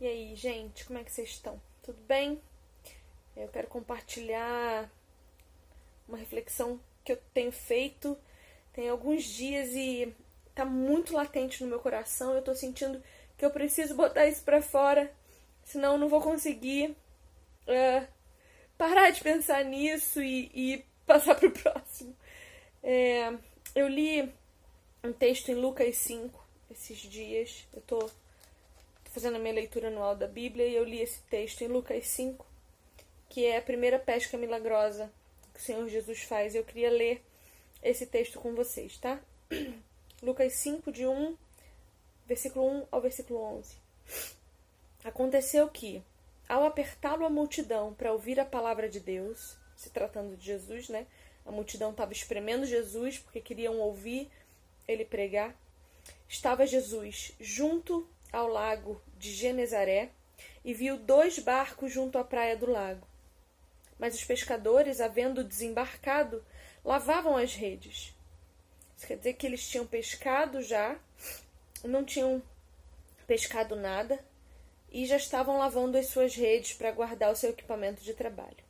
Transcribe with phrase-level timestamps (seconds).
[0.00, 1.60] E aí, gente, como é que vocês estão?
[1.82, 2.40] Tudo bem?
[3.36, 4.90] Eu quero compartilhar
[6.08, 8.16] uma reflexão que eu tenho feito
[8.78, 10.14] tem alguns dias e
[10.54, 12.32] tá muito latente no meu coração.
[12.32, 13.02] Eu tô sentindo
[13.36, 15.12] que eu preciso botar isso pra fora,
[15.64, 16.90] senão eu não vou conseguir
[17.66, 18.06] uh,
[18.76, 22.16] parar de pensar nisso e, e passar pro próximo.
[22.80, 23.32] É,
[23.74, 24.32] eu li
[25.02, 27.66] um texto em Lucas 5 esses dias.
[27.74, 28.08] Eu tô
[29.18, 32.46] fazendo a minha leitura anual da Bíblia e eu li esse texto em Lucas 5,
[33.28, 35.10] que é a primeira pesca milagrosa
[35.52, 36.54] que o Senhor Jesus faz.
[36.54, 37.20] Eu queria ler
[37.82, 39.20] esse texto com vocês, tá?
[40.22, 41.36] Lucas 5, de 1,
[42.28, 43.74] versículo 1 ao versículo 11.
[45.02, 46.00] Aconteceu que,
[46.48, 51.08] ao apertá-lo a multidão para ouvir a palavra de Deus, se tratando de Jesus, né?
[51.44, 54.30] A multidão estava espremendo Jesus porque queriam ouvir
[54.86, 55.56] ele pregar.
[56.28, 60.10] Estava Jesus junto ao lago de Genezaré
[60.64, 63.06] e viu dois barcos junto à praia do lago.
[63.98, 66.44] Mas os pescadores, havendo desembarcado,
[66.84, 68.14] lavavam as redes.
[68.96, 70.98] Isso quer dizer que eles tinham pescado já,
[71.84, 72.42] não tinham
[73.26, 74.18] pescado nada
[74.90, 78.68] e já estavam lavando as suas redes para guardar o seu equipamento de trabalho.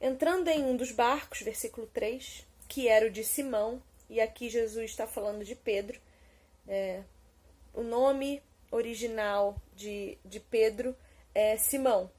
[0.00, 4.90] Entrando em um dos barcos, versículo 3, que era o de Simão, e aqui Jesus
[4.90, 6.00] está falando de Pedro,
[6.66, 7.02] é,
[7.74, 10.96] o nome original de, de Pedro
[11.34, 12.10] é Simão.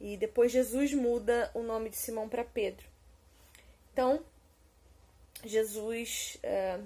[0.00, 2.86] E depois Jesus muda o nome de Simão para Pedro.
[3.92, 4.22] Então,
[5.42, 6.78] Jesus é,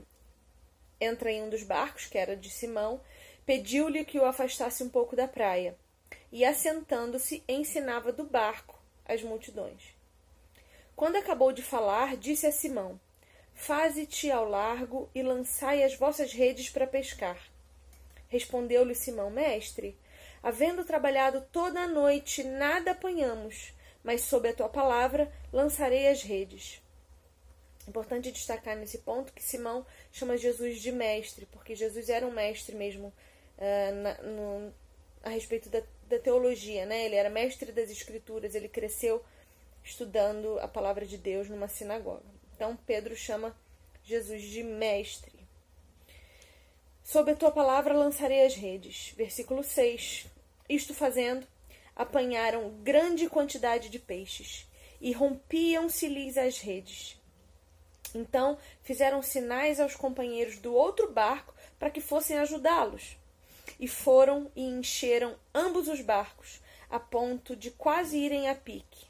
[1.01, 3.01] entra em um dos barcos, que era de Simão,
[3.45, 5.77] pediu-lhe que o afastasse um pouco da praia,
[6.31, 9.95] e assentando-se, ensinava do barco as multidões.
[10.95, 13.01] Quando acabou de falar, disse a Simão:
[13.55, 17.50] Faze-te ao largo e lançai as vossas redes para pescar.
[18.31, 19.99] Respondeu-lhe Simão: Mestre,
[20.43, 26.81] havendo trabalhado toda a noite, nada apanhamos, mas sob a tua palavra lançarei as redes.
[27.89, 32.77] Importante destacar nesse ponto que Simão chama Jesus de mestre, porque Jesus era um mestre
[32.77, 33.09] mesmo
[33.59, 34.73] uh, na, no,
[35.25, 37.05] a respeito da, da teologia, né?
[37.05, 39.25] Ele era mestre das escrituras, ele cresceu
[39.83, 42.23] estudando a palavra de Deus numa sinagoga.
[42.55, 43.59] Então Pedro chama
[44.05, 45.40] Jesus de mestre.
[47.11, 49.13] Sob a tua palavra lançarei as redes.
[49.17, 50.27] Versículo 6.
[50.69, 51.45] Isto fazendo,
[51.97, 54.65] apanharam grande quantidade de peixes
[55.01, 57.21] e rompiam-se-lhes as redes.
[58.15, 63.17] Então fizeram sinais aos companheiros do outro barco para que fossem ajudá-los.
[63.81, 69.09] E foram e encheram ambos os barcos, a ponto de quase irem a pique.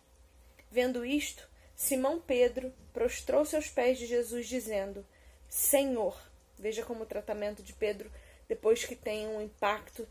[0.70, 1.46] Vendo isto,
[1.76, 5.04] Simão Pedro prostrou-se aos pés de Jesus, dizendo:
[5.50, 6.30] Senhor.
[6.60, 8.12] Veja como o tratamento de Pedro,
[8.46, 10.06] depois que tem um impacto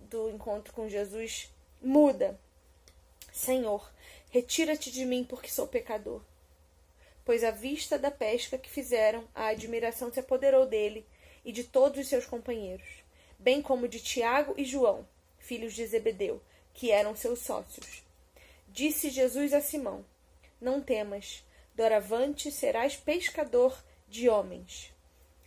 [0.00, 2.40] do encontro com Jesus, muda.
[3.30, 3.92] Senhor,
[4.30, 6.22] retira-te de mim, porque sou pecador.
[7.22, 11.06] Pois à vista da pesca que fizeram, a admiração se apoderou dele
[11.44, 12.88] e de todos os seus companheiros,
[13.38, 15.06] bem como de Tiago e João,
[15.38, 16.40] filhos de Zebedeu,
[16.72, 18.02] que eram seus sócios.
[18.68, 20.04] Disse Jesus a Simão:
[20.60, 21.44] Não temas,
[21.74, 23.78] doravante serás pescador
[24.08, 24.92] de homens.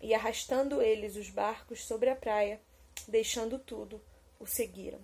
[0.04, 2.60] E arrastando eles os barcos sobre a praia,
[3.08, 4.02] deixando tudo,
[4.38, 5.00] o seguiram.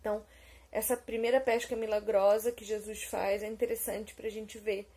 [0.00, 0.26] Então,
[0.72, 4.90] essa primeira pesca milagrosa que Jesus faz é interessante para a gente ver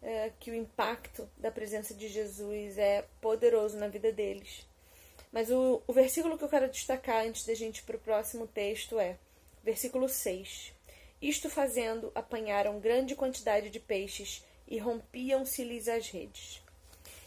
[0.00, 4.64] é, que o impacto da presença de Jesus é poderoso na vida deles.
[5.32, 8.46] Mas o, o versículo que eu quero destacar antes da gente ir para o próximo
[8.46, 9.18] texto é
[9.64, 10.72] versículo 6.
[11.20, 16.62] Isto fazendo, apanharam grande quantidade de peixes e rompiam-se-lhes as redes.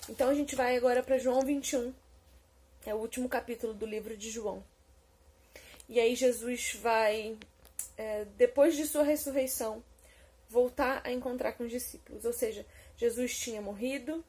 [0.10, 1.94] Então a gente vai agora para João 21,
[2.86, 4.64] é o último capítulo do livro de João.
[5.88, 7.38] E aí Jesus vai,
[7.98, 9.84] é, depois de sua ressurreição,
[10.50, 12.26] voltar a encontrar com os discípulos.
[12.26, 12.66] Ou seja,
[12.98, 14.24] Jesus tinha morrido,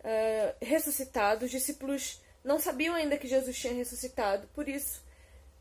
[0.00, 5.02] uh, ressuscitado, os discípulos não sabiam ainda que Jesus tinha ressuscitado, por isso,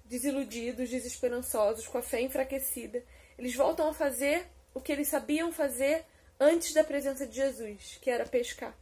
[0.05, 3.03] desiludidos, desesperançosos, com a fé enfraquecida,
[3.37, 6.05] eles voltam a fazer o que eles sabiam fazer
[6.39, 8.75] antes da presença de Jesus, que era pescar.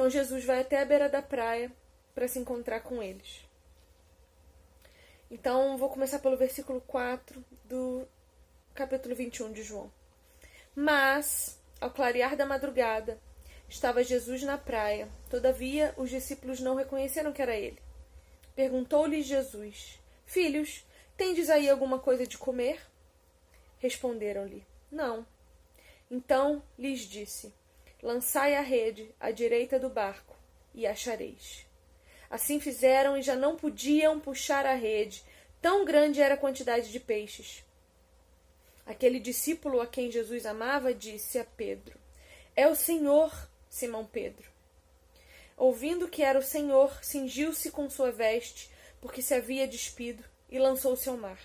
[0.00, 1.70] Então Jesus vai até a beira da praia
[2.14, 3.44] para se encontrar com eles.
[5.30, 8.08] Então vou começar pelo versículo 4 do
[8.74, 9.92] capítulo 21 de João.
[10.74, 13.20] Mas, ao clarear da madrugada,
[13.68, 15.06] estava Jesus na praia.
[15.28, 17.78] Todavia, os discípulos não reconheceram que era ele.
[18.56, 20.82] Perguntou-lhes Jesus: Filhos,
[21.14, 22.80] tendes aí alguma coisa de comer?
[23.78, 25.26] Responderam-lhe: Não.
[26.10, 27.52] Então lhes disse:
[28.02, 30.36] Lançai a rede à direita do barco
[30.74, 31.66] e achareis.
[32.30, 35.24] Assim fizeram e já não podiam puxar a rede,
[35.60, 37.62] Tão grande era a quantidade de peixes.
[38.86, 41.98] Aquele discípulo a quem Jesus amava disse a Pedro:
[42.56, 43.30] É o Senhor,
[43.68, 44.50] Simão Pedro.
[45.58, 48.70] Ouvindo que era o Senhor, cingiu-se com sua veste,
[49.02, 51.38] porque se havia despido, e lançou-se ao mar.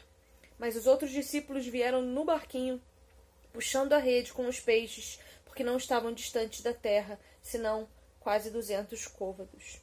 [0.57, 2.81] Mas os outros discípulos vieram no barquinho,
[3.51, 5.19] puxando a rede com os peixes,
[5.55, 7.87] porque não estavam distantes da terra, senão
[8.19, 9.79] quase duzentos côvados.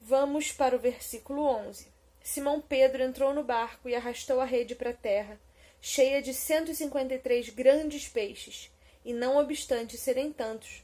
[0.00, 1.86] Vamos para o versículo 11.
[2.24, 5.38] Simão Pedro entrou no barco e arrastou a rede para a terra,
[5.80, 8.68] cheia de cento e cinquenta e três grandes peixes,
[9.04, 10.82] e não obstante serem tantos,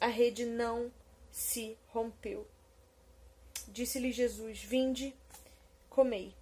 [0.00, 0.90] a rede não
[1.30, 2.44] se rompeu.
[3.68, 5.14] Disse-lhe Jesus: Vinde,
[5.88, 6.34] comei.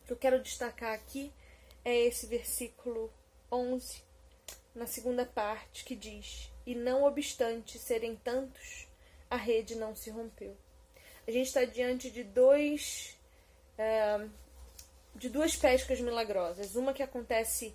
[0.00, 1.30] O que eu quero destacar aqui
[1.84, 3.12] é esse versículo
[3.52, 4.03] 11,
[4.74, 8.88] na segunda parte, que diz: E não obstante serem tantos,
[9.30, 10.56] a rede não se rompeu.
[11.26, 13.16] A gente está diante de dois.
[13.78, 14.26] É,
[15.14, 16.74] de duas pescas milagrosas.
[16.74, 17.74] Uma que acontece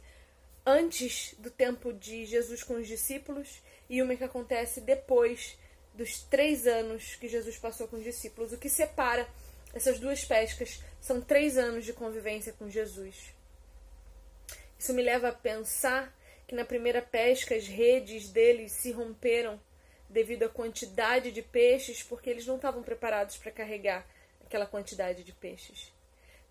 [0.65, 5.57] antes do tempo de Jesus com os discípulos e uma que acontece depois
[5.93, 8.51] dos três anos que Jesus passou com os discípulos.
[8.51, 9.27] O que separa
[9.73, 13.33] essas duas pescas são três anos de convivência com Jesus.
[14.77, 16.13] Isso me leva a pensar
[16.49, 19.61] que na primeira pesca as redes deles se romperam
[20.09, 24.03] devido à quantidade de peixes, porque eles não estavam preparados para carregar
[24.43, 25.93] aquela quantidade de peixes.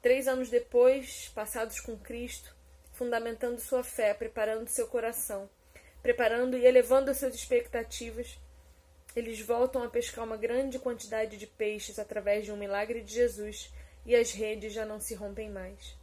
[0.01, 2.55] Três anos depois, passados com Cristo,
[2.93, 5.51] fundamentando sua fé, preparando seu coração,
[6.01, 8.39] preparando e elevando as suas expectativas,
[9.17, 13.69] eles voltam a pescar uma grande quantidade de peixes através de um milagre de Jesus
[14.07, 15.98] e as redes já não se rompem mais.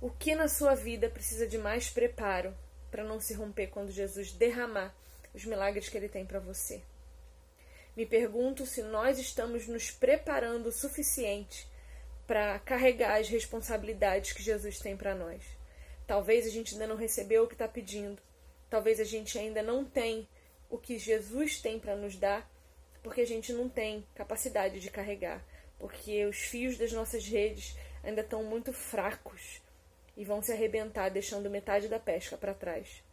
[0.00, 2.56] O que na sua vida precisa de mais preparo
[2.88, 4.94] para não se romper quando Jesus derramar
[5.34, 6.80] os milagres que ele tem para você?
[7.96, 11.66] Me pergunto se nós estamos nos preparando o suficiente
[12.28, 15.42] para carregar as responsabilidades que Jesus tem para nós.
[16.06, 18.22] Talvez a gente ainda não recebeu o que está pedindo.
[18.70, 20.28] Talvez a gente ainda não tem
[20.70, 22.48] o que Jesus tem para nos dar,
[23.02, 25.44] porque a gente não tem capacidade de carregar,
[25.76, 29.60] porque os fios das nossas redes ainda estão muito fracos
[30.18, 33.04] e vão se arrebentar, deixando metade da pesca para trás.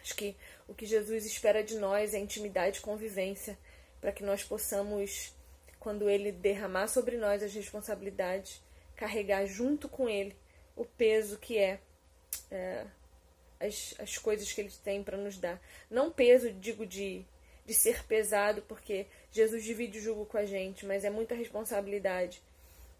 [0.00, 0.34] Acho que
[0.66, 3.58] o que Jesus espera de nós é intimidade e convivência,
[4.00, 5.34] para que nós possamos,
[5.78, 8.62] quando Ele derramar sobre nós as responsabilidades,
[8.96, 10.34] carregar junto com Ele
[10.74, 11.78] o peso que é,
[12.50, 12.86] é
[13.60, 15.60] as, as coisas que ele tem para nos dar.
[15.90, 17.22] Não peso, digo, de,
[17.66, 22.42] de ser pesado, porque Jesus divide o jugo com a gente, mas é muita responsabilidade.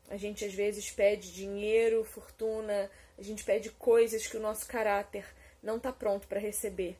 [0.08, 5.24] A gente às vezes pede dinheiro, fortuna, a gente pede coisas que o nosso caráter
[5.62, 6.96] não está pronto para receber.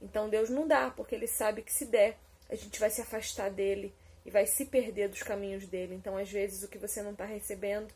[0.00, 2.16] Então Deus não dá, porque Ele sabe que se der,
[2.48, 5.94] a gente vai se afastar dele e vai se perder dos caminhos dele.
[5.94, 7.92] Então, às vezes, o que você não está recebendo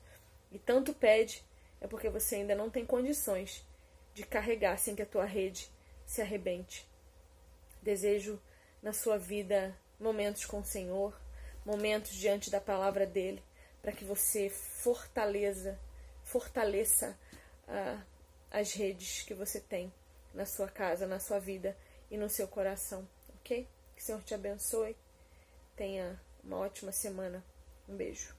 [0.53, 1.45] e tanto pede
[1.81, 3.65] é porque você ainda não tem condições
[4.15, 5.71] de carregar sem que a tua rede
[6.05, 6.87] se arrebente.
[7.83, 8.41] Desejo
[8.83, 11.19] na sua vida momentos com o Senhor,
[11.65, 13.43] momentos diante da palavra dele,
[13.83, 15.79] para que você fortaleça,
[16.25, 17.19] fortaleça
[17.67, 18.03] ah,
[18.51, 19.93] as redes que você tem
[20.35, 21.77] na sua casa, na sua vida
[22.11, 23.07] e no seu coração,
[23.41, 23.67] ok?
[23.95, 24.97] Que o Senhor te abençoe.
[25.77, 27.45] Tenha uma ótima semana.
[27.89, 28.38] Um beijo.